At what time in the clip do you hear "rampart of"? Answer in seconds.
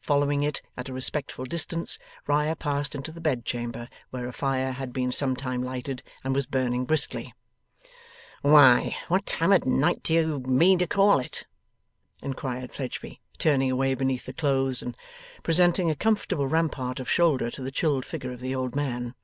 16.48-17.08